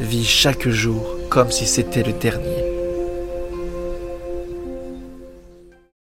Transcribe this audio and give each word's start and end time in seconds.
vis 0.00 0.24
chaque 0.24 0.68
jour 0.68 1.16
comme 1.30 1.50
si 1.50 1.66
c'était 1.66 2.02
le 2.02 2.12
dernier. 2.12 2.67